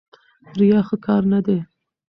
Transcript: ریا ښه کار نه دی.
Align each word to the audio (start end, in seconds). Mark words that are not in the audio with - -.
ریا 0.59 0.79
ښه 0.87 0.97
کار 1.05 1.21
نه 1.31 1.39
دی. 1.45 1.57